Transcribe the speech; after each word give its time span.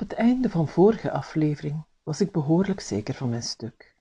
Op 0.00 0.08
het 0.08 0.18
einde 0.18 0.50
van 0.50 0.68
vorige 0.68 1.10
aflevering 1.10 1.84
was 2.02 2.20
ik 2.20 2.32
behoorlijk 2.32 2.80
zeker 2.80 3.14
van 3.14 3.28
mijn 3.28 3.42
stuk. 3.42 3.94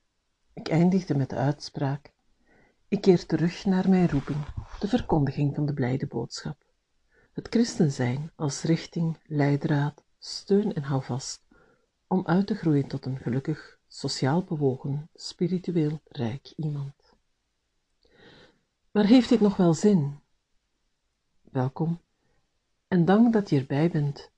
Ik 0.53 0.67
eindigde 0.67 1.15
met 1.15 1.29
de 1.29 1.35
uitspraak: 1.35 2.11
Ik 2.87 3.01
keer 3.01 3.25
terug 3.25 3.65
naar 3.65 3.89
mijn 3.89 4.09
roeping, 4.09 4.45
de 4.79 4.87
verkondiging 4.87 5.55
van 5.55 5.65
de 5.65 5.73
blijde 5.73 6.07
boodschap. 6.07 6.63
Het 7.33 7.47
christen 7.49 7.91
zijn 7.91 8.31
als 8.35 8.61
richting, 8.61 9.17
leidraad, 9.23 10.03
steun 10.19 10.73
en 10.73 10.83
houvast 10.83 11.41
om 12.07 12.25
uit 12.25 12.47
te 12.47 12.55
groeien 12.55 12.87
tot 12.87 13.05
een 13.05 13.17
gelukkig, 13.17 13.77
sociaal 13.87 14.43
bewogen, 14.43 15.09
spiritueel 15.13 16.01
rijk 16.05 16.53
iemand. 16.55 17.13
Maar 18.91 19.05
heeft 19.05 19.29
dit 19.29 19.39
nog 19.39 19.57
wel 19.57 19.73
zin? 19.73 20.19
Welkom 21.41 22.01
en 22.87 23.05
dank 23.05 23.33
dat 23.33 23.49
je 23.49 23.59
erbij 23.59 23.89
bent, 23.89 24.31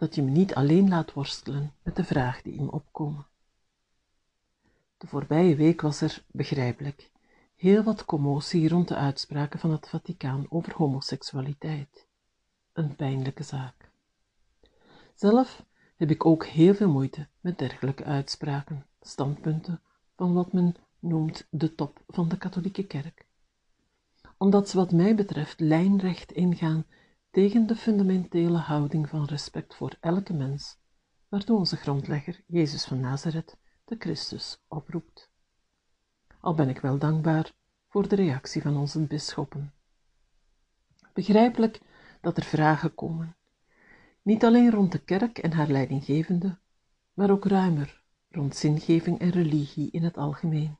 dat 0.00 0.14
je 0.14 0.22
me 0.22 0.30
niet 0.30 0.54
alleen 0.54 0.88
laat 0.88 1.12
worstelen 1.12 1.72
met 1.82 1.96
de 1.96 2.04
vragen 2.04 2.42
die 2.42 2.60
me 2.60 2.70
opkomen. 2.70 3.26
De 4.98 5.06
voorbije 5.06 5.56
week 5.56 5.80
was 5.80 6.00
er, 6.00 6.24
begrijpelijk, 6.26 7.10
heel 7.56 7.82
wat 7.82 8.04
commotie 8.04 8.68
rond 8.68 8.88
de 8.88 8.94
uitspraken 8.94 9.58
van 9.58 9.70
het 9.70 9.88
Vaticaan 9.88 10.46
over 10.48 10.72
homoseksualiteit. 10.74 12.06
Een 12.72 12.96
pijnlijke 12.96 13.42
zaak. 13.42 13.90
Zelf 15.14 15.64
heb 15.96 16.10
ik 16.10 16.26
ook 16.26 16.46
heel 16.46 16.74
veel 16.74 16.90
moeite 16.90 17.28
met 17.40 17.58
dergelijke 17.58 18.04
uitspraken, 18.04 18.86
standpunten 19.00 19.80
van 20.16 20.34
wat 20.34 20.52
men 20.52 20.76
noemt 20.98 21.46
de 21.50 21.74
top 21.74 22.02
van 22.08 22.28
de 22.28 22.38
katholieke 22.38 22.86
kerk. 22.86 23.26
Omdat 24.36 24.68
ze 24.68 24.76
wat 24.76 24.92
mij 24.92 25.14
betreft 25.14 25.60
lijnrecht 25.60 26.32
ingaan 26.32 26.84
tegen 27.30 27.66
de 27.66 27.76
fundamentele 27.76 28.58
houding 28.58 29.08
van 29.08 29.24
respect 29.24 29.74
voor 29.74 29.96
elke 30.00 30.32
mens, 30.32 30.78
waartoe 31.28 31.58
onze 31.58 31.76
grondlegger, 31.76 32.40
Jezus 32.46 32.84
van 32.84 33.00
Nazareth, 33.00 33.56
de 33.84 33.96
Christus, 33.98 34.64
oproept. 34.68 35.30
Al 36.40 36.54
ben 36.54 36.68
ik 36.68 36.80
wel 36.80 36.98
dankbaar 36.98 37.52
voor 37.88 38.08
de 38.08 38.14
reactie 38.16 38.62
van 38.62 38.76
onze 38.76 39.06
bisschoppen. 39.06 39.74
Begrijpelijk 41.12 41.80
dat 42.20 42.36
er 42.36 42.44
vragen 42.44 42.94
komen, 42.94 43.36
niet 44.22 44.44
alleen 44.44 44.70
rond 44.70 44.92
de 44.92 45.04
kerk 45.04 45.38
en 45.38 45.52
haar 45.52 45.68
leidinggevende, 45.68 46.58
maar 47.12 47.30
ook 47.30 47.44
ruimer 47.44 48.02
rond 48.28 48.56
zingeving 48.56 49.18
en 49.18 49.30
religie 49.30 49.90
in 49.90 50.04
het 50.04 50.16
algemeen. 50.16 50.78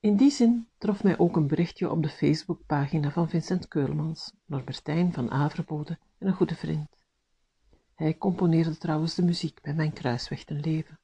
In 0.00 0.16
die 0.16 0.30
zin 0.30 0.68
trof 0.78 1.02
mij 1.02 1.18
ook 1.18 1.36
een 1.36 1.46
berichtje 1.46 1.90
op 1.90 2.02
de 2.02 2.08
Facebookpagina 2.08 3.10
van 3.10 3.28
Vincent 3.28 3.68
Keulmans, 3.68 4.32
Norbertijn 4.44 5.12
van 5.12 5.30
Averbode 5.30 5.98
en 6.18 6.26
een 6.26 6.34
goede 6.34 6.54
vriend. 6.54 7.04
Hij 7.94 8.18
componeerde 8.18 8.78
trouwens 8.78 9.14
de 9.14 9.22
muziek 9.22 9.62
bij 9.62 9.74
mijn 9.74 9.92
kruisweg 9.92 10.44
ten 10.44 10.60
leven. 10.60 10.98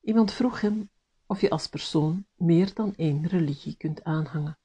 Iemand 0.00 0.32
vroeg 0.32 0.60
hem 0.60 0.90
of 1.26 1.40
je 1.40 1.50
als 1.50 1.68
persoon 1.68 2.26
meer 2.36 2.74
dan 2.74 2.94
één 2.96 3.26
religie 3.26 3.76
kunt 3.76 4.04
aanhangen. 4.04 4.58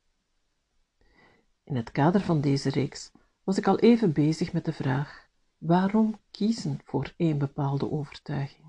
In 1.63 1.75
het 1.75 1.91
kader 1.91 2.21
van 2.21 2.41
deze 2.41 2.69
reeks 2.69 3.11
was 3.43 3.57
ik 3.57 3.67
al 3.67 3.79
even 3.79 4.13
bezig 4.13 4.53
met 4.53 4.65
de 4.65 4.73
vraag 4.73 5.27
waarom 5.57 6.19
kiezen 6.31 6.79
voor 6.83 7.13
één 7.17 7.37
bepaalde 7.37 7.91
overtuiging. 7.91 8.66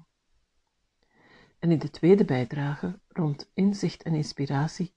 En 1.59 1.71
in 1.71 1.79
de 1.79 1.91
tweede 1.91 2.25
bijdrage, 2.25 2.99
rond 3.09 3.51
inzicht 3.55 4.03
en 4.03 4.15
inspiratie, 4.15 4.95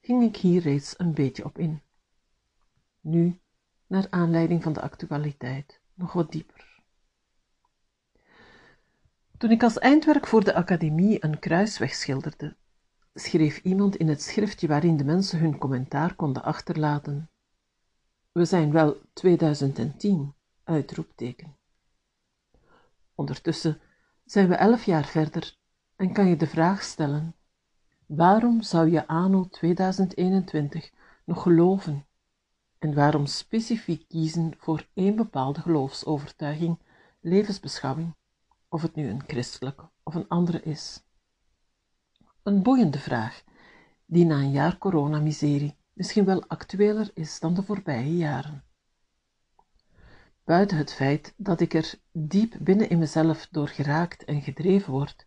ging 0.00 0.22
ik 0.22 0.36
hier 0.36 0.62
reeds 0.62 0.98
een 0.98 1.14
beetje 1.14 1.44
op 1.44 1.58
in. 1.58 1.82
Nu, 3.00 3.40
naar 3.86 4.06
aanleiding 4.10 4.62
van 4.62 4.72
de 4.72 4.80
actualiteit, 4.80 5.80
nog 5.94 6.12
wat 6.12 6.32
dieper. 6.32 6.82
Toen 9.38 9.50
ik 9.50 9.62
als 9.62 9.78
eindwerk 9.78 10.26
voor 10.26 10.44
de 10.44 10.54
academie 10.54 11.24
een 11.24 11.38
kruisweg 11.38 11.94
schilderde, 11.94 12.56
schreef 13.14 13.58
iemand 13.62 13.96
in 13.96 14.08
het 14.08 14.22
schriftje 14.22 14.66
waarin 14.66 14.96
de 14.96 15.04
mensen 15.04 15.38
hun 15.38 15.58
commentaar 15.58 16.14
konden 16.14 16.42
achterlaten. 16.42 17.30
We 18.32 18.44
zijn 18.44 18.72
wel 18.72 19.00
2010, 19.12 20.34
uitroepteken. 20.64 21.56
Ondertussen 23.14 23.80
zijn 24.24 24.48
we 24.48 24.54
elf 24.54 24.84
jaar 24.84 25.04
verder 25.04 25.56
en 25.98 26.12
kan 26.12 26.28
je 26.28 26.36
de 26.36 26.46
vraag 26.46 26.82
stellen: 26.82 27.34
waarom 28.06 28.62
zou 28.62 28.90
je 28.90 29.06
anno 29.06 29.48
2021 29.48 30.90
nog 31.24 31.42
geloven? 31.42 32.06
En 32.78 32.94
waarom 32.94 33.26
specifiek 33.26 34.08
kiezen 34.08 34.54
voor 34.58 34.88
één 34.94 35.16
bepaalde 35.16 35.60
geloofsovertuiging, 35.60 36.78
levensbeschouwing, 37.20 38.14
of 38.68 38.82
het 38.82 38.94
nu 38.94 39.08
een 39.08 39.22
christelijke 39.26 39.88
of 40.02 40.14
een 40.14 40.28
andere 40.28 40.62
is? 40.62 41.04
Een 42.42 42.62
boeiende 42.62 42.98
vraag, 42.98 43.42
die 44.06 44.24
na 44.24 44.36
een 44.36 44.50
jaar 44.50 44.78
coronamiserie 44.78 45.76
misschien 45.92 46.24
wel 46.24 46.44
actueler 46.46 47.10
is 47.14 47.40
dan 47.40 47.54
de 47.54 47.62
voorbije 47.62 48.16
jaren. 48.16 48.64
Buiten 50.44 50.76
het 50.76 50.92
feit 50.92 51.34
dat 51.36 51.60
ik 51.60 51.74
er 51.74 51.94
diep 52.12 52.56
binnen 52.60 52.88
in 52.88 52.98
mezelf 52.98 53.48
door 53.50 53.68
geraakt 53.68 54.24
en 54.24 54.42
gedreven 54.42 54.92
word, 54.92 55.26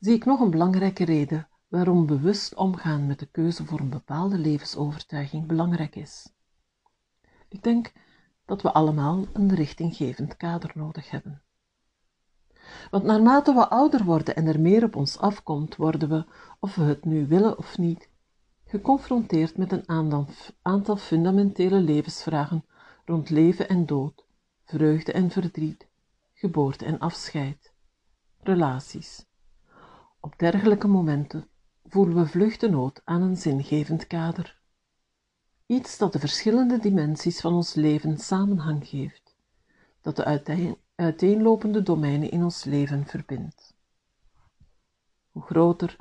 zie 0.00 0.14
ik 0.14 0.24
nog 0.24 0.40
een 0.40 0.50
belangrijke 0.50 1.04
reden 1.04 1.48
waarom 1.68 2.06
bewust 2.06 2.54
omgaan 2.54 3.06
met 3.06 3.18
de 3.18 3.26
keuze 3.26 3.64
voor 3.64 3.80
een 3.80 3.90
bepaalde 3.90 4.38
levensovertuiging 4.38 5.46
belangrijk 5.46 5.96
is. 5.96 6.32
Ik 7.48 7.62
denk 7.62 7.92
dat 8.44 8.62
we 8.62 8.72
allemaal 8.72 9.26
een 9.32 9.54
richtinggevend 9.54 10.36
kader 10.36 10.70
nodig 10.74 11.10
hebben. 11.10 11.42
Want 12.90 13.04
naarmate 13.04 13.54
we 13.54 13.68
ouder 13.68 14.04
worden 14.04 14.36
en 14.36 14.46
er 14.46 14.60
meer 14.60 14.84
op 14.84 14.96
ons 14.96 15.18
afkomt, 15.18 15.76
worden 15.76 16.08
we, 16.08 16.24
of 16.60 16.74
we 16.74 16.82
het 16.82 17.04
nu 17.04 17.26
willen 17.26 17.58
of 17.58 17.78
niet, 17.78 18.08
geconfronteerd 18.66 19.56
met 19.56 19.72
een 19.72 19.88
aantal 20.62 20.96
fundamentele 20.96 21.80
levensvragen 21.80 22.64
rond 23.04 23.30
leven 23.30 23.68
en 23.68 23.86
dood, 23.86 24.24
vreugde 24.64 25.12
en 25.12 25.30
verdriet, 25.30 25.88
geboorte 26.32 26.84
en 26.84 26.98
afscheid, 26.98 27.72
relaties, 28.42 29.28
op 30.20 30.38
dergelijke 30.38 30.86
momenten 30.86 31.48
voelen 31.84 32.16
we 32.16 32.26
vlug 32.26 32.56
de 32.56 32.70
nood 32.70 33.02
aan 33.04 33.22
een 33.22 33.36
zingevend 33.36 34.06
kader. 34.06 34.60
Iets 35.66 35.98
dat 35.98 36.12
de 36.12 36.18
verschillende 36.18 36.78
dimensies 36.78 37.40
van 37.40 37.54
ons 37.54 37.74
leven 37.74 38.18
samenhang 38.18 38.86
geeft, 38.86 39.36
dat 40.00 40.16
de 40.16 40.76
uiteenlopende 40.94 41.82
domeinen 41.82 42.30
in 42.30 42.44
ons 42.44 42.64
leven 42.64 43.06
verbindt. 43.06 43.74
Hoe 45.30 45.42
groter, 45.42 45.96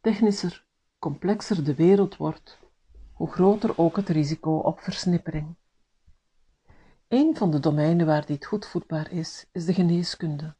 technischer, 0.00 0.64
complexer 0.98 1.64
de 1.64 1.74
wereld 1.74 2.16
wordt, 2.16 2.58
hoe 3.12 3.30
groter 3.30 3.78
ook 3.78 3.96
het 3.96 4.08
risico 4.08 4.56
op 4.56 4.80
versnippering. 4.80 5.54
Een 7.08 7.36
van 7.36 7.50
de 7.50 7.60
domeinen 7.60 8.06
waar 8.06 8.26
dit 8.26 8.44
goed 8.44 8.66
voedbaar 8.66 9.10
is, 9.10 9.46
is 9.52 9.64
de 9.64 9.74
geneeskunde. 9.74 10.54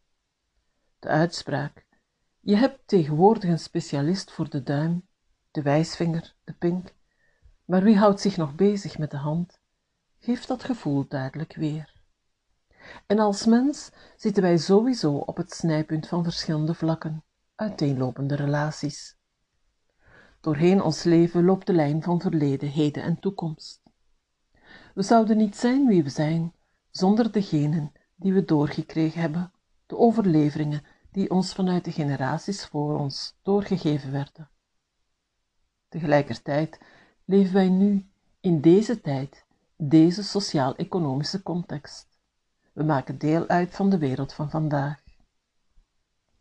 De 0.98 1.08
uitspraak 1.08 1.86
je 2.44 2.56
hebt 2.56 2.80
tegenwoordig 2.86 3.50
een 3.50 3.58
specialist 3.58 4.30
voor 4.30 4.50
de 4.50 4.62
duim, 4.62 5.06
de 5.50 5.62
wijsvinger, 5.62 6.34
de 6.44 6.53
pink, 6.53 6.94
maar 7.64 7.82
wie 7.82 7.97
houdt 7.97 8.20
zich 8.20 8.36
nog 8.36 8.54
bezig 8.54 8.98
met 8.98 9.10
de 9.10 9.16
hand, 9.16 9.60
geeft 10.19 10.48
dat 10.48 10.64
gevoel 10.64 11.06
duidelijk 11.08 11.54
weer. 11.54 11.92
En 13.06 13.19
als 13.19 13.47
mens 13.47 13.91
zitten 14.16 14.42
wij 14.42 14.56
sowieso 14.56 15.14
op 15.14 15.36
het 15.36 15.53
snijpunt 15.53 16.08
van 16.08 16.25
verschillende 16.25 16.75
vlakken, 16.75 17.25
uiteenlopende 17.54 18.34
relaties. 18.34 19.16
Doorheen 20.41 20.82
ons 20.82 21.03
leven 21.03 21.44
loopt 21.44 21.66
de 21.66 21.72
lijn 21.72 22.03
van 22.03 22.20
verleden, 22.20 22.69
heden 22.69 23.03
en 23.03 23.20
toekomst. 23.20 23.82
We 24.94 25.03
zouden 25.03 25.36
niet 25.36 25.56
zijn 25.56 25.86
wie 25.86 26.03
we 26.03 26.10
zijn 26.10 26.53
zonder 26.91 27.33
degenen 27.33 27.92
die 28.16 28.33
we 28.33 28.44
doorgekregen 28.44 29.21
hebben, 29.21 29.53
de 29.86 29.97
overleveringen 29.97 30.83
die 31.12 31.30
ons 31.30 31.53
vanuit 31.53 31.84
de 31.84 31.92
generaties 31.92 32.66
voor 32.66 32.98
ons 32.98 33.38
doorgegeven 33.42 34.12
werden. 34.12 34.50
Tegelijkertijd 35.88 36.80
leven 37.24 37.54
wij 37.54 37.68
nu 37.68 38.10
in 38.41 38.60
deze 38.60 39.00
tijd, 39.00 39.44
deze 39.76 40.22
sociaal-economische 40.22 41.42
context. 41.42 42.18
We 42.72 42.82
maken 42.82 43.18
deel 43.18 43.48
uit 43.48 43.74
van 43.74 43.91
de 43.91 43.98
wereld 43.98 44.32
van 44.32 44.50
vandaag. 44.50 45.03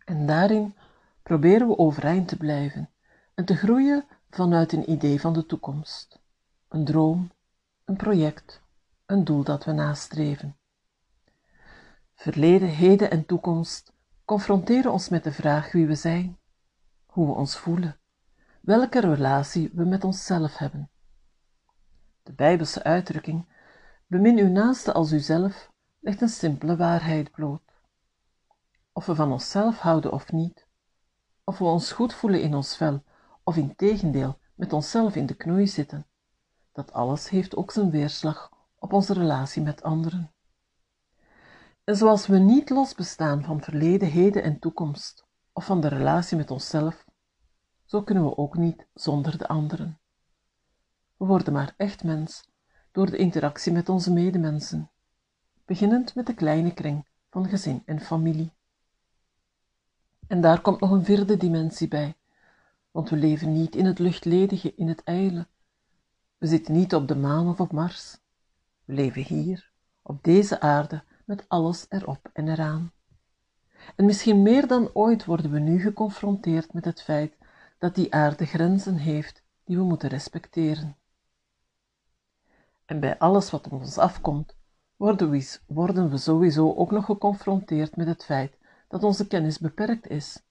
En 0.06 0.26
daarin 0.26 0.76
proberen 1.24 1.68
we 1.68 1.78
overeind 1.78 2.28
te 2.28 2.38
blijven 2.38 2.90
en 3.34 3.46
te 3.46 3.56
groeien 3.56 4.06
vanuit 4.30 4.74
een 4.74 4.92
idee 4.92 5.22
van 5.22 5.34
de 5.34 5.46
toekomst, 5.46 6.20
een 6.68 6.86
droom, 6.86 7.32
een 7.86 7.96
project, 7.96 8.62
een 9.06 9.24
doel 9.24 9.44
dat 9.44 9.66
we 9.66 9.72
nastreven. 9.72 10.58
Verleden, 12.14 12.68
heden 12.68 13.12
en 13.12 13.26
toekomst 13.26 13.94
confronteren 14.32 14.92
ons 14.92 15.10
met 15.10 15.24
de 15.24 15.32
vraag 15.32 15.72
wie 15.72 15.88
we 15.88 15.96
zijn, 15.96 16.40
hoe 17.06 17.28
we 17.28 17.34
ons 17.34 17.58
voelen, 17.58 18.00
welke 18.62 19.00
relatie 19.00 19.70
we 19.74 19.86
met 19.86 20.04
onszelf 20.04 20.58
hebben. 20.58 20.90
De 22.24 22.34
Bijbelse 22.34 22.84
uitdrukking, 22.84 23.46
bemin 24.08 24.38
uw 24.38 24.48
naaste 24.48 24.94
als 24.94 25.12
uzelf, 25.12 25.72
legt 26.00 26.22
een 26.22 26.30
simpele 26.30 26.76
waarheid 26.76 27.32
bloot. 27.32 27.62
Of 28.92 29.06
we 29.06 29.16
van 29.16 29.32
onszelf 29.32 29.80
houden 29.80 30.12
of 30.12 30.32
niet, 30.32 30.68
of 31.44 31.58
we 31.58 31.64
ons 31.64 31.92
goed 31.92 32.14
voelen 32.14 32.42
in 32.42 32.56
ons 32.56 32.78
vel, 32.78 33.04
of 33.44 33.58
in 33.58 33.76
tegendeel 33.76 34.40
met 34.56 34.74
onszelf 34.74 35.16
in 35.16 35.26
de 35.26 35.36
knoei 35.36 35.68
zitten, 35.68 36.08
dat 36.72 36.94
alles 36.94 37.30
heeft 37.30 37.56
ook 37.56 37.72
zijn 37.72 37.90
weerslag 37.90 38.52
op 38.76 38.94
onze 38.94 39.14
relatie 39.14 39.62
met 39.62 39.84
anderen. 39.84 40.32
En 41.84 41.96
zoals 41.96 42.28
we 42.28 42.38
niet 42.38 42.70
los 42.70 42.96
bestaan 42.96 43.44
van 43.44 43.62
verleden, 43.62 44.08
heden 44.08 44.44
en 44.44 44.60
toekomst, 44.60 45.26
of 45.54 45.66
van 45.66 45.82
de 45.82 45.88
relatie 45.88 46.38
met 46.38 46.52
onszelf, 46.52 47.06
zo 47.86 48.04
kunnen 48.04 48.24
we 48.24 48.38
ook 48.38 48.58
niet 48.58 48.88
zonder 48.94 49.38
de 49.38 49.48
anderen. 49.48 50.00
We 51.18 51.26
worden 51.26 51.54
maar 51.54 51.74
echt 51.78 52.04
mens 52.04 52.50
door 52.92 53.12
de 53.12 53.18
interactie 53.18 53.72
met 53.72 53.90
onze 53.90 54.12
medemensen, 54.12 54.92
beginnend 55.66 56.16
met 56.16 56.26
de 56.26 56.34
kleine 56.34 56.74
kring 56.74 57.08
van 57.30 57.50
gezin 57.50 57.82
en 57.86 58.00
familie. 58.00 58.54
En 60.28 60.42
daar 60.42 60.62
komt 60.62 60.80
nog 60.80 60.92
een 60.92 61.06
vierde 61.06 61.38
dimensie 61.38 61.88
bij, 61.88 62.16
want 62.92 63.10
we 63.10 63.16
leven 63.16 63.52
niet 63.52 63.76
in 63.76 63.86
het 63.86 64.00
luchtledige, 64.00 64.76
in 64.76 64.88
het 64.88 65.04
ijle. 65.04 65.48
We 66.38 66.48
zitten 66.48 66.74
niet 66.74 66.96
op 66.96 67.08
de 67.08 67.16
maan 67.16 67.48
of 67.48 67.60
op 67.60 67.72
Mars. 67.72 68.18
We 68.86 68.94
leven 68.94 69.24
hier, 69.24 69.72
op 70.02 70.24
deze 70.24 70.60
aarde, 70.60 71.04
met 71.26 71.46
alles 71.48 71.86
erop 71.90 72.30
en 72.34 72.48
eraan. 72.48 72.92
En 73.96 74.06
misschien 74.06 74.42
meer 74.42 74.68
dan 74.68 74.90
ooit 74.94 75.26
worden 75.26 75.52
we 75.52 75.60
nu 75.60 75.82
geconfronteerd 75.82 76.74
met 76.74 76.86
het 76.86 77.02
feit 77.02 77.38
dat 77.78 77.96
die 77.96 78.14
aarde 78.14 78.46
grenzen 78.46 78.96
heeft 78.96 79.44
die 79.64 79.78
we 79.78 79.84
moeten 79.84 80.10
respecteren. 80.10 80.96
En 82.86 83.00
bij 83.00 83.18
alles 83.18 83.52
wat 83.52 83.66
op 83.66 83.72
ons 83.72 83.98
afkomt, 83.98 84.56
worden 84.96 85.30
we, 85.30 85.58
worden 85.68 86.10
we 86.10 86.18
sowieso 86.18 86.74
ook 86.74 86.92
nog 86.92 87.06
geconfronteerd 87.06 87.96
met 87.96 88.08
het 88.08 88.26
feit 88.26 88.58
dat 88.88 89.04
onze 89.04 89.28
kennis 89.28 89.60
beperkt 89.60 90.08
is, 90.08 90.44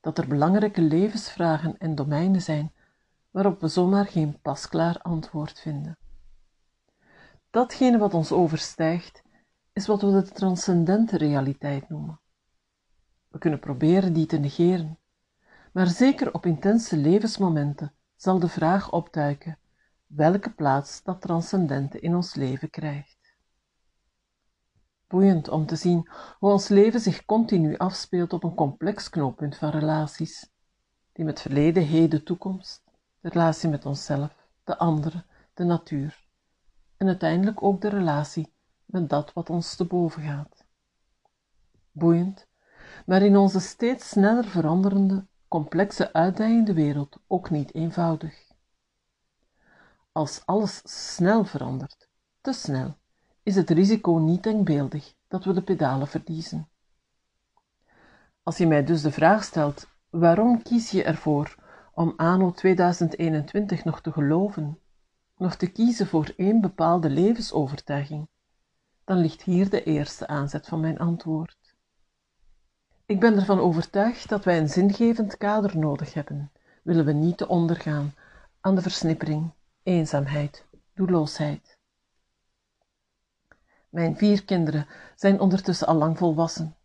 dat 0.00 0.18
er 0.18 0.28
belangrijke 0.28 0.80
levensvragen 0.80 1.78
en 1.78 1.94
domeinen 1.94 2.42
zijn 2.42 2.72
waarop 3.30 3.60
we 3.60 3.68
zomaar 3.68 4.06
geen 4.06 4.40
pasklaar 4.42 4.98
antwoord 5.02 5.60
vinden. 5.60 5.98
Datgene 7.50 7.98
wat 7.98 8.14
ons 8.14 8.32
overstijgt, 8.32 9.22
is 9.76 9.86
wat 9.86 10.02
we 10.02 10.10
de 10.10 10.22
transcendente 10.22 11.16
realiteit 11.16 11.88
noemen. 11.88 12.20
We 13.28 13.38
kunnen 13.38 13.60
proberen 13.60 14.12
die 14.12 14.26
te 14.26 14.38
negeren, 14.38 14.98
maar 15.72 15.86
zeker 15.86 16.34
op 16.34 16.46
intense 16.46 16.96
levensmomenten 16.96 17.94
zal 18.14 18.38
de 18.38 18.48
vraag 18.48 18.92
opduiken 18.92 19.58
welke 20.06 20.50
plaats 20.50 21.02
dat 21.02 21.20
transcendente 21.20 22.00
in 22.00 22.14
ons 22.14 22.34
leven 22.34 22.70
krijgt. 22.70 23.34
Boeiend 25.06 25.48
om 25.48 25.66
te 25.66 25.76
zien 25.76 26.08
hoe 26.38 26.50
ons 26.50 26.68
leven 26.68 27.00
zich 27.00 27.24
continu 27.24 27.76
afspeelt 27.76 28.32
op 28.32 28.44
een 28.44 28.54
complex 28.54 29.10
knooppunt 29.10 29.56
van 29.56 29.70
relaties, 29.70 30.50
die 31.12 31.24
met 31.24 31.40
verleden, 31.40 31.82
heden, 31.82 32.24
toekomst, 32.24 32.84
de 33.20 33.28
relatie 33.28 33.68
met 33.68 33.86
onszelf, 33.86 34.48
de 34.64 34.78
anderen, 34.78 35.26
de 35.54 35.64
natuur 35.64 36.24
en 36.96 37.06
uiteindelijk 37.06 37.62
ook 37.62 37.80
de 37.80 37.88
relatie 37.88 38.54
met 38.86 39.08
dat 39.08 39.32
wat 39.32 39.50
ons 39.50 39.74
te 39.74 39.84
boven 39.84 40.22
gaat. 40.22 40.64
Boeiend, 41.92 42.46
maar 43.06 43.22
in 43.22 43.36
onze 43.36 43.60
steeds 43.60 44.08
sneller 44.08 44.44
veranderende, 44.44 45.26
complexe, 45.48 46.12
uitdagende 46.12 46.72
wereld 46.74 47.18
ook 47.26 47.50
niet 47.50 47.74
eenvoudig. 47.74 48.44
Als 50.12 50.42
alles 50.44 50.82
snel 51.14 51.44
verandert, 51.44 52.08
te 52.40 52.52
snel, 52.52 52.96
is 53.42 53.56
het 53.56 53.70
risico 53.70 54.12
niet 54.12 54.42
denkbeeldig 54.42 55.14
dat 55.28 55.44
we 55.44 55.52
de 55.52 55.62
pedalen 55.62 56.08
verliezen. 56.08 56.68
Als 58.42 58.56
je 58.56 58.66
mij 58.66 58.84
dus 58.84 59.02
de 59.02 59.12
vraag 59.12 59.44
stelt, 59.44 59.88
waarom 60.10 60.62
kies 60.62 60.90
je 60.90 61.02
ervoor 61.02 61.56
om 61.94 62.12
anno 62.16 62.50
2021 62.50 63.84
nog 63.84 64.00
te 64.00 64.12
geloven, 64.12 64.78
nog 65.36 65.54
te 65.54 65.66
kiezen 65.66 66.06
voor 66.06 66.32
één 66.36 66.60
bepaalde 66.60 67.10
levensovertuiging, 67.10 68.28
dan 69.06 69.18
ligt 69.18 69.42
hier 69.42 69.70
de 69.70 69.82
eerste 69.82 70.26
aanzet 70.26 70.66
van 70.66 70.80
mijn 70.80 70.98
antwoord. 70.98 71.74
Ik 73.06 73.20
ben 73.20 73.36
ervan 73.36 73.60
overtuigd 73.60 74.28
dat 74.28 74.44
wij 74.44 74.58
een 74.58 74.68
zingevend 74.68 75.36
kader 75.36 75.78
nodig 75.78 76.14
hebben, 76.14 76.50
willen 76.82 77.04
we 77.04 77.12
niet 77.12 77.36
te 77.36 77.48
ondergaan 77.48 78.14
aan 78.60 78.74
de 78.74 78.82
versnippering, 78.82 79.50
eenzaamheid, 79.82 80.64
doelloosheid. 80.94 81.78
Mijn 83.88 84.16
vier 84.16 84.44
kinderen 84.44 84.86
zijn 85.14 85.40
ondertussen 85.40 85.86
al 85.86 85.96
lang 85.96 86.18
volwassen, 86.18 86.76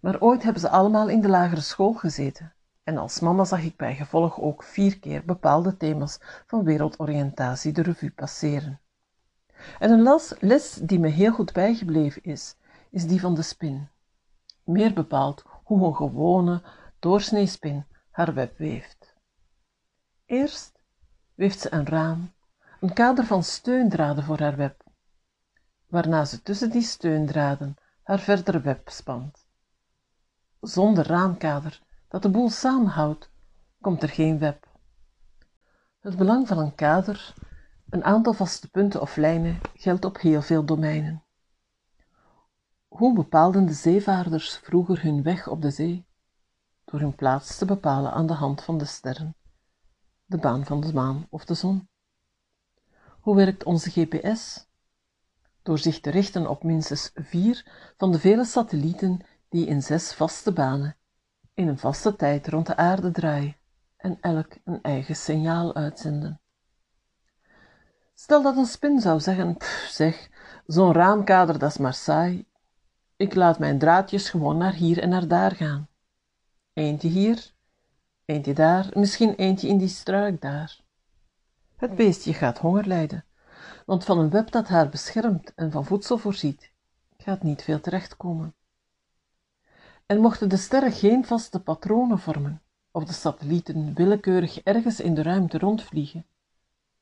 maar 0.00 0.20
ooit 0.20 0.42
hebben 0.42 0.60
ze 0.60 0.68
allemaal 0.68 1.08
in 1.08 1.20
de 1.20 1.28
lagere 1.28 1.60
school 1.60 1.92
gezeten 1.92 2.52
en 2.84 2.98
als 2.98 3.20
mama 3.20 3.44
zag 3.44 3.62
ik 3.62 3.76
bij 3.76 3.94
gevolg 3.94 4.40
ook 4.40 4.62
vier 4.62 4.98
keer 4.98 5.24
bepaalde 5.24 5.76
thema's 5.76 6.18
van 6.46 6.64
wereldoriëntatie 6.64 7.72
de 7.72 7.82
revue 7.82 8.10
passeren. 8.10 8.80
En 9.78 9.90
een 9.90 10.02
les, 10.02 10.34
les 10.40 10.74
die 10.74 10.98
me 10.98 11.08
heel 11.08 11.32
goed 11.32 11.52
bijgebleven 11.52 12.22
is, 12.22 12.56
is 12.90 13.06
die 13.06 13.20
van 13.20 13.34
de 13.34 13.42
spin. 13.42 13.88
Meer 14.64 14.92
bepaald 14.92 15.44
hoe 15.64 15.86
een 15.86 15.96
gewone, 15.96 16.62
doorsnee 16.98 17.46
spin 17.46 17.84
haar 18.10 18.34
web 18.34 18.58
weeft. 18.58 19.14
Eerst 20.26 20.78
weeft 21.34 21.60
ze 21.60 21.72
een 21.72 21.86
raam, 21.86 22.32
een 22.80 22.92
kader 22.92 23.24
van 23.24 23.42
steundraden 23.42 24.24
voor 24.24 24.38
haar 24.38 24.56
web, 24.56 24.84
waarna 25.86 26.24
ze 26.24 26.42
tussen 26.42 26.70
die 26.70 26.82
steundraden 26.82 27.76
haar 28.02 28.18
verdere 28.18 28.60
web 28.60 28.88
spant. 28.88 29.46
Zonder 30.60 31.06
raamkader 31.06 31.82
dat 32.08 32.22
de 32.22 32.30
boel 32.30 32.50
samenhoudt, 32.50 33.30
komt 33.80 34.02
er 34.02 34.08
geen 34.08 34.38
web. 34.38 34.68
Het 36.00 36.16
belang 36.16 36.48
van 36.48 36.58
een 36.58 36.74
kader, 36.74 37.34
een 37.90 38.04
aantal 38.04 38.32
vaste 38.32 38.70
punten 38.70 39.00
of 39.00 39.16
lijnen, 39.16 39.60
geldt 39.74 40.04
op 40.04 40.18
heel 40.18 40.42
veel 40.42 40.64
domeinen. 40.64 41.22
Hoe 42.88 43.14
bepaalden 43.14 43.66
de 43.66 43.72
zeevaarders 43.72 44.56
vroeger 44.56 45.02
hun 45.02 45.22
weg 45.22 45.48
op 45.48 45.62
de 45.62 45.70
zee? 45.70 46.06
Door 46.84 47.00
hun 47.00 47.14
plaats 47.14 47.58
te 47.58 47.64
bepalen 47.64 48.12
aan 48.12 48.26
de 48.26 48.32
hand 48.32 48.62
van 48.62 48.78
de 48.78 48.84
sterren, 48.84 49.34
de 50.24 50.38
baan 50.38 50.64
van 50.64 50.80
de 50.80 50.92
maan 50.92 51.26
of 51.30 51.44
de 51.44 51.54
zon. 51.54 51.88
Hoe 53.20 53.36
werkt 53.36 53.64
onze 53.64 53.90
GPS? 53.90 54.68
Door 55.62 55.78
zich 55.78 56.00
te 56.00 56.10
richten 56.10 56.48
op 56.48 56.62
minstens 56.62 57.10
vier 57.14 57.66
van 57.96 58.12
de 58.12 58.18
vele 58.18 58.44
satellieten 58.44 59.20
die 59.48 59.66
in 59.66 59.82
zes 59.82 60.14
vaste 60.14 60.52
banen 60.52 60.96
in 61.54 61.68
een 61.68 61.78
vaste 61.78 62.16
tijd 62.16 62.48
rond 62.48 62.66
de 62.66 62.76
aarde 62.76 63.10
draaien 63.10 63.56
en 63.96 64.18
elk 64.20 64.56
een 64.64 64.82
eigen 64.82 65.16
signaal 65.16 65.74
uitzenden. 65.74 66.40
Stel 68.22 68.42
dat 68.42 68.56
een 68.56 68.66
spin 68.66 69.00
zou 69.00 69.20
zeggen, 69.20 69.56
pff, 69.56 69.88
zeg, 69.90 70.28
zo'n 70.66 70.92
raamkader 70.92 71.58
dat 71.58 71.70
is 71.70 71.78
maar 71.78 71.94
saai. 71.94 72.46
Ik 73.16 73.34
laat 73.34 73.58
mijn 73.58 73.78
draadjes 73.78 74.30
gewoon 74.30 74.56
naar 74.56 74.72
hier 74.72 74.98
en 74.98 75.08
naar 75.08 75.28
daar 75.28 75.54
gaan. 75.56 75.88
Eentje 76.72 77.08
hier, 77.08 77.52
eentje 78.24 78.52
daar, 78.52 78.88
misschien 78.92 79.34
eentje 79.34 79.68
in 79.68 79.78
die 79.78 79.88
struik 79.88 80.40
daar. 80.40 80.80
Het 81.76 81.94
beestje 81.94 82.34
gaat 82.34 82.58
honger 82.58 82.86
lijden, 82.86 83.24
want 83.86 84.04
van 84.04 84.18
een 84.18 84.30
web 84.30 84.50
dat 84.50 84.68
haar 84.68 84.88
beschermt 84.88 85.54
en 85.54 85.70
van 85.70 85.84
voedsel 85.84 86.18
voorziet, 86.18 86.70
gaat 87.16 87.42
niet 87.42 87.62
veel 87.62 87.80
terechtkomen. 87.80 88.54
En 90.06 90.20
mochten 90.20 90.48
de 90.48 90.56
sterren 90.56 90.92
geen 90.92 91.24
vaste 91.24 91.60
patronen 91.60 92.18
vormen, 92.18 92.62
of 92.90 93.04
de 93.04 93.12
satellieten 93.12 93.94
willekeurig 93.94 94.62
ergens 94.62 95.00
in 95.00 95.14
de 95.14 95.22
ruimte 95.22 95.58
rondvliegen, 95.58 96.24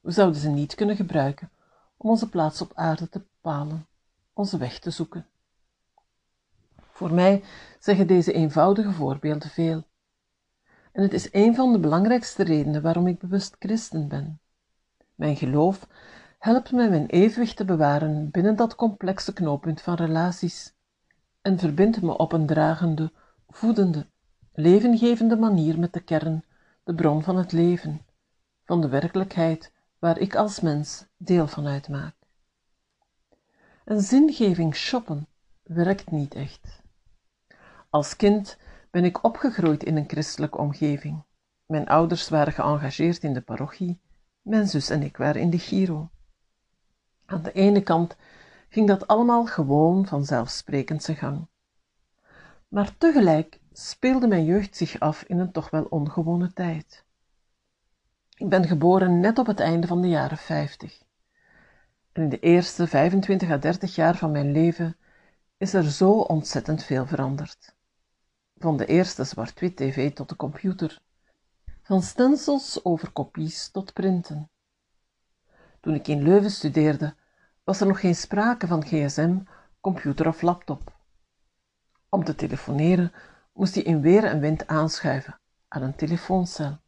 we 0.08 0.14
zouden 0.14 0.40
ze 0.40 0.48
niet 0.48 0.74
kunnen 0.74 0.96
gebruiken 0.96 1.50
om 1.96 2.10
onze 2.10 2.28
plaats 2.28 2.60
op 2.60 2.72
aarde 2.74 3.08
te 3.08 3.18
bepalen, 3.18 3.86
onze 4.32 4.58
weg 4.58 4.78
te 4.78 4.90
zoeken. 4.90 5.26
Voor 6.90 7.12
mij 7.12 7.44
zeggen 7.78 8.06
deze 8.06 8.32
eenvoudige 8.32 8.92
voorbeelden 8.92 9.50
veel. 9.50 9.84
En 10.92 11.02
het 11.02 11.12
is 11.12 11.32
een 11.32 11.54
van 11.54 11.72
de 11.72 11.78
belangrijkste 11.78 12.42
redenen 12.42 12.82
waarom 12.82 13.06
ik 13.06 13.18
bewust 13.18 13.56
christen 13.58 14.08
ben. 14.08 14.40
Mijn 15.14 15.36
geloof 15.36 15.88
helpt 16.38 16.72
mij 16.72 16.90
mijn 16.90 17.06
evenwicht 17.06 17.56
te 17.56 17.64
bewaren 17.64 18.30
binnen 18.30 18.56
dat 18.56 18.74
complexe 18.74 19.32
knooppunt 19.32 19.80
van 19.80 19.94
relaties 19.94 20.74
en 21.40 21.58
verbindt 21.58 22.02
me 22.02 22.16
op 22.16 22.32
een 22.32 22.46
dragende, 22.46 23.12
voedende, 23.48 24.06
levengevende 24.52 25.36
manier 25.36 25.78
met 25.78 25.92
de 25.92 26.00
kern, 26.00 26.44
de 26.84 26.94
bron 26.94 27.22
van 27.22 27.36
het 27.36 27.52
leven, 27.52 28.00
van 28.64 28.80
de 28.80 28.88
werkelijkheid 28.88 29.76
waar 29.98 30.18
ik 30.18 30.36
als 30.36 30.60
mens 30.60 31.06
deel 31.16 31.46
van 31.46 31.66
uitmaak. 31.66 32.14
Een 33.84 34.00
zingeving 34.00 34.74
shoppen 34.74 35.26
werkt 35.62 36.10
niet 36.10 36.34
echt. 36.34 36.82
Als 37.90 38.16
kind 38.16 38.58
ben 38.90 39.04
ik 39.04 39.24
opgegroeid 39.24 39.84
in 39.84 39.96
een 39.96 40.08
christelijke 40.08 40.58
omgeving. 40.58 41.22
Mijn 41.66 41.88
ouders 41.88 42.28
waren 42.28 42.52
geëngageerd 42.52 43.24
in 43.24 43.32
de 43.32 43.40
parochie, 43.40 44.00
mijn 44.42 44.68
zus 44.68 44.90
en 44.90 45.02
ik 45.02 45.16
waren 45.16 45.40
in 45.40 45.50
de 45.50 45.58
Giro. 45.58 46.10
Aan 47.26 47.42
de 47.42 47.52
ene 47.52 47.82
kant 47.82 48.16
ging 48.68 48.88
dat 48.88 49.06
allemaal 49.06 49.46
gewoon 49.46 50.06
vanzelfsprekend 50.06 51.02
zijn 51.02 51.16
gang. 51.16 51.48
Maar 52.68 52.96
tegelijk 52.98 53.60
speelde 53.72 54.26
mijn 54.26 54.44
jeugd 54.44 54.76
zich 54.76 55.00
af 55.00 55.22
in 55.22 55.38
een 55.38 55.52
toch 55.52 55.70
wel 55.70 55.84
ongewone 55.84 56.52
tijd. 56.52 57.04
Ik 58.38 58.48
ben 58.48 58.66
geboren 58.66 59.20
net 59.20 59.38
op 59.38 59.46
het 59.46 59.60
einde 59.60 59.86
van 59.86 60.00
de 60.00 60.08
jaren 60.08 60.38
50. 60.38 61.02
En 62.12 62.22
in 62.22 62.28
de 62.28 62.38
eerste 62.38 62.86
25 62.86 63.50
à 63.50 63.58
30 63.58 63.94
jaar 63.94 64.16
van 64.16 64.30
mijn 64.30 64.52
leven 64.52 64.96
is 65.56 65.74
er 65.74 65.90
zo 65.90 66.10
ontzettend 66.12 66.84
veel 66.84 67.06
veranderd. 67.06 67.74
Van 68.56 68.76
de 68.76 68.86
eerste 68.86 69.24
zwart-wit 69.24 69.76
tv 69.76 70.12
tot 70.12 70.28
de 70.28 70.36
computer. 70.36 71.00
Van 71.82 72.02
stencils 72.02 72.84
over 72.84 73.10
kopies 73.10 73.68
tot 73.68 73.92
printen. 73.92 74.50
Toen 75.80 75.94
ik 75.94 76.08
in 76.08 76.22
Leuven 76.22 76.50
studeerde, 76.50 77.14
was 77.64 77.80
er 77.80 77.86
nog 77.86 78.00
geen 78.00 78.16
sprake 78.16 78.66
van 78.66 78.84
gsm, 78.84 79.38
computer 79.80 80.28
of 80.28 80.42
laptop. 80.42 80.96
Om 82.08 82.24
te 82.24 82.34
telefoneren 82.34 83.12
moest 83.52 83.74
hij 83.74 83.82
in 83.82 84.00
weer 84.00 84.24
en 84.24 84.40
wind 84.40 84.66
aanschuiven 84.66 85.40
aan 85.68 85.82
een 85.82 85.96
telefooncel. 85.96 86.78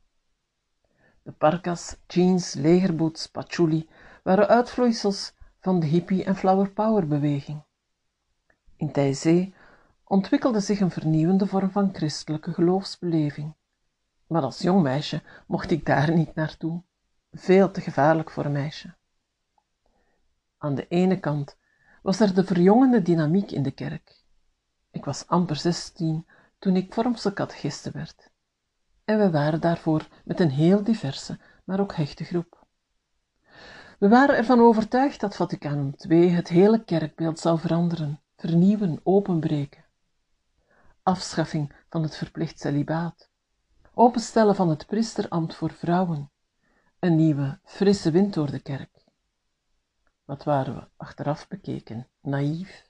Parkas, 1.38 1.96
jeans, 2.06 2.54
legerboots, 2.54 3.26
patchouli 3.26 3.88
waren 4.22 4.49
uitvloeisels 4.49 5.32
van 5.60 5.80
de 5.80 5.87
hippie- 5.87 6.25
en 6.25 6.37
flower 6.37 6.70
power 6.70 7.06
beweging. 7.06 7.62
In 8.76 8.92
Taizé 8.92 9.52
ontwikkelde 10.04 10.60
zich 10.60 10.80
een 10.80 10.90
vernieuwende 10.90 11.46
vorm 11.46 11.70
van 11.70 11.94
christelijke 11.94 12.52
geloofsbeleving. 12.52 13.54
Maar 14.26 14.42
als 14.42 14.58
jong 14.58 14.82
meisje 14.82 15.22
mocht 15.46 15.70
ik 15.70 15.87
daar 15.87 16.12
niet 16.12 16.34
naartoe. 16.34 16.82
Veel 17.32 17.70
te 17.70 17.80
gevaarlijk 17.80 18.30
voor 18.30 18.44
een 18.44 18.52
meisje. 18.52 18.94
Aan 20.58 20.75
de 20.75 20.88
ene 20.88 21.20
kant 21.20 21.56
was 22.02 22.20
er 22.20 22.34
de 22.34 22.44
verjongende 22.44 23.02
dynamiek 23.02 23.50
in 23.50 23.62
de 23.62 23.70
kerk. 23.70 24.25
Ik 24.90 25.04
was 25.04 25.26
amper 25.26 25.56
zestien 25.56 26.26
toen 26.58 26.76
ik 26.76 26.94
vormse 26.94 27.32
catechiste 27.32 27.90
werd. 27.90 28.30
En 29.11 29.19
we 29.19 29.31
waren 29.31 29.61
daarvoor 29.61 30.09
met 30.25 30.40
een 30.40 30.50
heel 30.50 30.83
diverse, 30.83 31.38
maar 31.64 31.81
ook 31.81 31.95
hechte 31.95 32.25
groep. 32.25 32.67
We 33.99 34.09
waren 34.09 34.37
ervan 34.37 34.61
overtuigd 34.61 35.21
dat 35.21 35.37
Vaticanum 35.37 35.95
II 36.09 36.29
het 36.29 36.49
hele 36.49 36.85
kerkbeeld 36.85 37.38
zou 37.38 37.59
veranderen, 37.59 38.21
vernieuwen, 38.37 39.00
openbreken. 39.02 39.85
Afschaffing 41.02 41.73
van 41.88 42.02
het 42.02 42.17
verplicht 42.17 42.61
celibaat, 42.61 43.31
openstellen 43.95 44.55
van 44.55 44.69
het 44.69 44.87
priesterambt 44.87 45.55
voor 45.55 45.71
vrouwen, 45.71 46.31
een 46.99 47.17
nieuwe, 47.17 47.59
frisse 47.64 48.11
wind 48.11 48.35
door 48.35 48.50
de 48.50 48.61
kerk. 48.61 49.05
Wat 50.25 50.45
waren 50.45 50.75
we, 50.75 50.88
achteraf 50.97 51.49
bekeken, 51.49 52.09
naïef. 52.21 52.88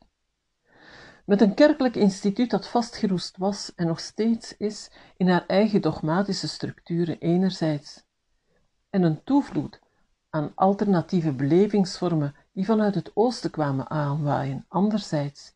Met 1.25 1.41
een 1.41 1.55
kerkelijk 1.55 1.97
instituut 1.97 2.51
dat 2.51 2.69
vastgeroest 2.69 3.37
was 3.37 3.75
en 3.75 3.87
nog 3.87 4.01
steeds 4.01 4.57
is 4.57 4.91
in 5.17 5.29
haar 5.29 5.47
eigen 5.47 5.83
dogmatische 5.83 6.49
structuren 6.49 7.19
enerzijds, 7.19 8.05
en 8.91 9.03
een 9.03 9.25
toevloed 9.25 9.81
aan 10.31 10.53
alternatieve 10.55 11.33
belevingsvormen 11.33 12.35
die 12.53 12.65
vanuit 12.65 12.95
het 12.95 13.11
oosten 13.15 13.51
kwamen 13.51 13.91
aanwaaien 13.91 14.65
anderzijds, 14.69 15.55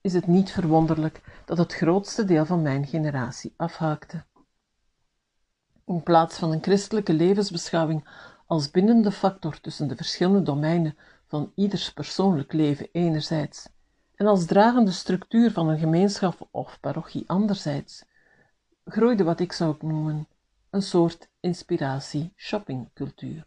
is 0.00 0.12
het 0.12 0.26
niet 0.26 0.52
verwonderlijk 0.52 1.42
dat 1.44 1.58
het 1.58 1.74
grootste 1.74 2.24
deel 2.24 2.46
van 2.46 2.62
mijn 2.62 2.86
generatie 2.86 3.54
afhaakte. 3.56 4.24
In 5.86 6.02
plaats 6.02 6.38
van 6.38 6.52
een 6.52 6.62
christelijke 6.62 7.12
levensbeschouwing 7.12 8.08
als 8.46 8.70
bindende 8.70 9.12
factor 9.12 9.60
tussen 9.60 9.88
de 9.88 9.96
verschillende 9.96 10.42
domeinen 10.42 10.96
van 11.26 11.52
ieders 11.54 11.92
persoonlijk 11.92 12.52
leven 12.52 12.88
enerzijds 12.92 13.68
en 14.14 14.26
als 14.26 14.46
dragende 14.46 14.90
structuur 14.90 15.50
van 15.50 15.68
een 15.68 15.78
gemeenschap 15.78 16.48
of 16.50 16.80
parochie 16.80 17.24
anderzijds, 17.26 18.04
groeide 18.84 19.24
wat 19.24 19.40
ik 19.40 19.52
zou 19.52 19.76
noemen 19.80 20.28
een 20.70 20.82
soort 20.82 21.28
inspiratie-shoppingcultuur. 21.40 23.46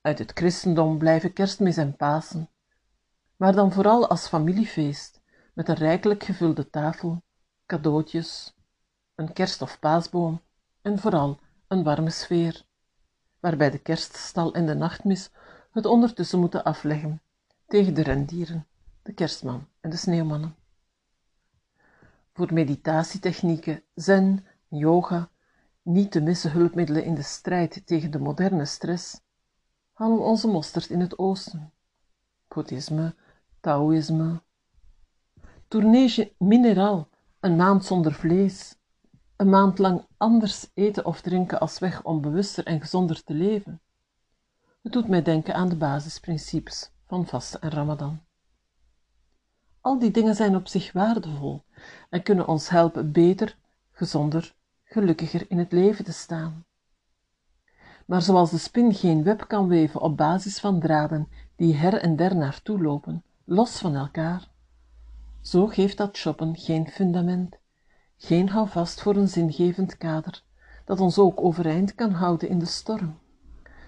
Uit 0.00 0.18
het 0.18 0.30
christendom 0.34 0.98
blijven 0.98 1.32
kerstmis 1.32 1.76
en 1.76 1.96
Pasen, 1.96 2.50
maar 3.36 3.52
dan 3.52 3.72
vooral 3.72 4.08
als 4.08 4.28
familiefeest 4.28 5.20
met 5.54 5.68
een 5.68 5.74
rijkelijk 5.74 6.24
gevulde 6.24 6.70
tafel, 6.70 7.22
cadeautjes, 7.66 8.54
een 9.14 9.32
kerst- 9.32 9.62
of 9.62 9.78
paasboom 9.78 10.42
en 10.82 10.98
vooral 10.98 11.40
een 11.68 11.82
warme 11.82 12.10
sfeer, 12.10 12.64
waarbij 13.40 13.70
de 13.70 13.78
kerststal 13.78 14.54
en 14.54 14.66
de 14.66 14.74
nachtmis 14.74 15.30
het 15.72 15.86
ondertussen 15.86 16.38
moeten 16.38 16.64
afleggen 16.64 17.22
tegen 17.66 17.94
de 17.94 18.02
rendieren, 18.02 18.66
de 19.08 19.14
kerstman 19.14 19.66
en 19.80 19.90
de 19.90 19.96
sneeuwmannen. 19.96 20.54
Voor 22.32 22.52
meditatietechnieken, 22.52 23.82
zen, 23.94 24.46
yoga, 24.68 25.30
niet 25.82 26.10
te 26.10 26.20
missen 26.20 26.52
hulpmiddelen 26.52 27.04
in 27.04 27.14
de 27.14 27.22
strijd 27.22 27.86
tegen 27.86 28.10
de 28.10 28.18
moderne 28.18 28.64
stress, 28.64 29.20
halen 29.92 30.16
we 30.16 30.22
onze 30.22 30.48
mosterd 30.48 30.90
in 30.90 31.00
het 31.00 31.18
oosten. 31.18 31.72
Boeddhisme, 32.48 33.14
Taoïsme. 33.60 34.42
Tournee 35.68 36.34
mineraal, 36.38 37.08
een 37.40 37.56
maand 37.56 37.84
zonder 37.84 38.12
vlees, 38.12 38.76
een 39.36 39.48
maand 39.48 39.78
lang 39.78 40.06
anders 40.16 40.70
eten 40.74 41.04
of 41.04 41.20
drinken 41.20 41.60
als 41.60 41.78
weg 41.78 42.02
om 42.02 42.20
bewuster 42.20 42.64
en 42.64 42.80
gezonder 42.80 43.24
te 43.24 43.34
leven. 43.34 43.80
Het 44.82 44.92
doet 44.92 45.08
mij 45.08 45.22
denken 45.22 45.54
aan 45.54 45.68
de 45.68 45.76
basisprincipes 45.76 46.90
van 47.06 47.26
vasten 47.26 47.60
en 47.60 47.70
ramadan. 47.70 48.26
Al 49.80 49.98
die 49.98 50.10
dingen 50.10 50.34
zijn 50.34 50.56
op 50.56 50.68
zich 50.68 50.92
waardevol 50.92 51.62
en 52.10 52.22
kunnen 52.22 52.48
ons 52.48 52.68
helpen 52.68 53.12
beter, 53.12 53.56
gezonder, 53.92 54.54
gelukkiger 54.84 55.44
in 55.48 55.58
het 55.58 55.72
leven 55.72 56.04
te 56.04 56.12
staan. 56.12 56.64
Maar 58.06 58.22
zoals 58.22 58.50
de 58.50 58.58
spin 58.58 58.94
geen 58.94 59.22
web 59.22 59.44
kan 59.48 59.68
weven 59.68 60.00
op 60.00 60.16
basis 60.16 60.58
van 60.58 60.80
draden 60.80 61.28
die 61.56 61.74
her 61.74 61.94
en 61.94 62.16
der 62.16 62.36
naartoe 62.36 62.82
lopen, 62.82 63.22
los 63.44 63.78
van 63.78 63.96
elkaar, 63.96 64.48
zo 65.40 65.66
geeft 65.66 65.96
dat 65.96 66.16
shoppen 66.16 66.56
geen 66.56 66.88
fundament, 66.88 67.56
geen 68.16 68.48
houvast 68.48 69.02
voor 69.02 69.16
een 69.16 69.28
zingevend 69.28 69.96
kader, 69.96 70.42
dat 70.84 71.00
ons 71.00 71.18
ook 71.18 71.40
overeind 71.40 71.94
kan 71.94 72.10
houden 72.10 72.48
in 72.48 72.58
de 72.58 72.66
storm, 72.66 73.18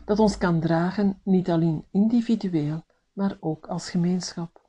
dat 0.04 0.18
ons 0.18 0.38
kan 0.38 0.60
dragen 0.60 1.20
niet 1.22 1.50
alleen 1.50 1.84
individueel, 1.90 2.84
maar 3.12 3.36
ook 3.40 3.66
als 3.66 3.90
gemeenschap. 3.90 4.59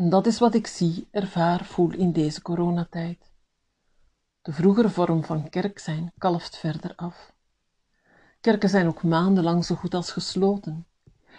En 0.00 0.08
dat 0.08 0.26
is 0.26 0.38
wat 0.38 0.54
ik 0.54 0.66
zie, 0.66 1.08
ervaar, 1.10 1.64
voel 1.64 1.90
in 1.90 2.12
deze 2.12 2.42
coronatijd. 2.42 3.32
De 4.42 4.52
vroegere 4.52 4.88
vorm 4.88 5.24
van 5.24 5.48
kerk 5.48 5.78
zijn 5.78 6.12
kalft 6.18 6.56
verder 6.56 6.92
af. 6.96 7.32
Kerken 8.40 8.68
zijn 8.68 8.86
ook 8.86 9.02
maandenlang 9.02 9.64
zo 9.64 9.74
goed 9.74 9.94
als 9.94 10.12
gesloten. 10.12 10.86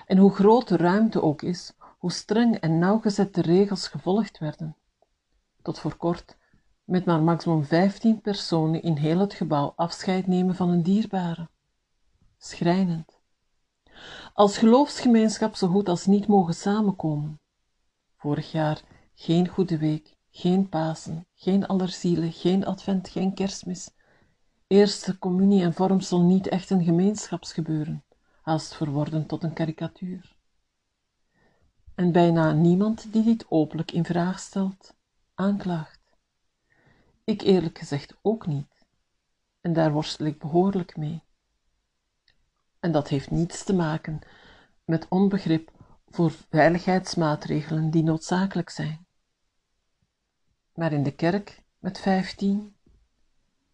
En 0.05 0.17
hoe 0.17 0.33
groot 0.33 0.67
de 0.67 0.77
ruimte 0.77 1.21
ook 1.21 1.41
is, 1.41 1.73
hoe 1.97 2.11
streng 2.11 2.55
en 2.55 2.79
nauwgezet 2.79 3.33
de 3.33 3.41
regels 3.41 3.87
gevolgd 3.87 4.39
werden. 4.39 4.75
Tot 5.61 5.79
voor 5.79 5.95
kort 5.95 6.37
met 6.83 7.05
maar 7.05 7.21
maximum 7.21 7.65
15 7.65 8.21
personen 8.21 8.81
in 8.81 8.95
heel 8.95 9.19
het 9.19 9.33
gebouw 9.33 9.73
afscheid 9.75 10.27
nemen 10.27 10.55
van 10.55 10.69
een 10.69 10.83
dierbare. 10.83 11.49
Schrijnend. 12.37 13.19
Als 14.33 14.57
geloofsgemeenschap 14.57 15.55
zo 15.55 15.67
goed 15.67 15.89
als 15.89 16.05
niet 16.05 16.27
mogen 16.27 16.53
samenkomen. 16.53 17.39
Vorig 18.21 18.51
jaar 18.51 18.81
geen 19.15 19.47
Goede 19.47 19.77
Week, 19.77 20.15
geen 20.29 20.69
Pasen, 20.69 21.27
geen 21.35 21.67
Allerzielen, 21.67 22.31
geen 22.31 22.65
Advent, 22.65 23.09
geen 23.09 23.33
Kerstmis. 23.33 23.91
Eerste 24.67 25.19
communie 25.19 25.63
en 25.63 25.73
vormsel 25.73 26.21
niet 26.21 26.47
echt 26.47 26.69
een 26.69 26.83
gemeenschapsgebeuren, 26.83 28.03
haast 28.41 28.75
verworden 28.75 29.25
tot 29.25 29.43
een 29.43 29.53
karikatuur. 29.53 30.35
En 31.95 32.11
bijna 32.11 32.51
niemand 32.51 33.13
die 33.13 33.23
dit 33.23 33.45
openlijk 33.49 33.91
in 33.91 34.05
vraag 34.05 34.39
stelt, 34.39 34.95
aanklaagt. 35.33 36.17
Ik 37.23 37.41
eerlijk 37.41 37.77
gezegd 37.77 38.17
ook 38.21 38.47
niet. 38.47 38.85
En 39.61 39.73
daar 39.73 39.91
worstel 39.91 40.25
ik 40.25 40.39
behoorlijk 40.39 40.97
mee. 40.97 41.23
En 42.79 42.91
dat 42.91 43.07
heeft 43.07 43.31
niets 43.31 43.63
te 43.63 43.73
maken 43.73 44.19
met 44.85 45.07
onbegrip 45.09 45.71
voor 46.11 46.31
veiligheidsmaatregelen 46.49 47.89
die 47.89 48.03
noodzakelijk 48.03 48.69
zijn. 48.69 49.05
Maar 50.73 50.91
in 50.91 51.03
de 51.03 51.15
kerk 51.15 51.63
met 51.79 51.99
vijftien 51.99 52.75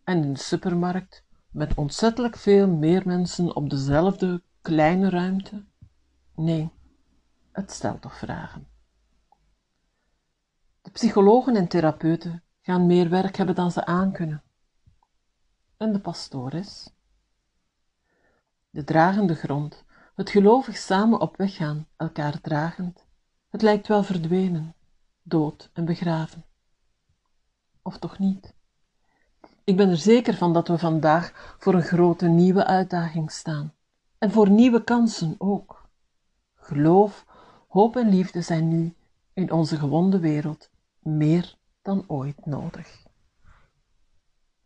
en 0.03 0.23
in 0.23 0.33
de 0.33 0.39
supermarkt 0.39 1.25
met 1.51 1.75
ontzettelijk 1.75 2.37
veel 2.37 2.67
meer 2.67 3.01
mensen 3.05 3.55
op 3.55 3.69
dezelfde 3.69 4.43
kleine 4.61 5.09
ruimte? 5.09 5.65
Nee, 6.35 6.71
het 7.51 7.71
stelt 7.71 8.01
toch 8.01 8.17
vragen. 8.17 8.67
De 10.81 10.91
psychologen 10.91 11.55
en 11.55 11.67
therapeuten 11.67 12.43
gaan 12.61 12.85
meer 12.85 13.09
werk 13.09 13.35
hebben 13.35 13.55
dan 13.55 13.71
ze 13.71 13.85
aankunnen. 13.85 14.43
En 15.77 15.93
de 15.93 15.99
pastores? 15.99 16.89
De 18.69 18.83
dragende 18.83 19.35
grond 19.35 19.85
Het 20.17 20.29
gelovig 20.29 20.77
samen 20.77 21.21
op 21.21 21.37
weg 21.37 21.55
gaan, 21.55 21.87
elkaar 21.95 22.41
dragend, 22.41 23.05
het 23.49 23.61
lijkt 23.61 23.87
wel 23.87 24.03
verdwenen, 24.03 24.75
dood 25.23 25.69
en 25.73 25.85
begraven. 25.85 26.45
Of 27.81 27.97
toch 27.97 28.19
niet? 28.19 28.53
Ik 29.63 29.77
ben 29.77 29.89
er 29.89 29.97
zeker 29.97 30.33
van 30.33 30.53
dat 30.53 30.67
we 30.67 30.77
vandaag 30.77 31.55
voor 31.59 31.73
een 31.73 31.81
grote 31.83 32.27
nieuwe 32.27 32.65
uitdaging 32.65 33.31
staan. 33.31 33.73
En 34.17 34.31
voor 34.31 34.49
nieuwe 34.49 34.83
kansen 34.83 35.35
ook. 35.37 35.89
Geloof, 36.55 37.25
hoop 37.67 37.95
en 37.95 38.09
liefde 38.09 38.41
zijn 38.41 38.67
nu 38.67 38.93
in 39.33 39.51
onze 39.51 39.77
gewonde 39.77 40.19
wereld 40.19 40.69
meer 40.99 41.55
dan 41.81 42.03
ooit 42.07 42.45
nodig. 42.45 43.06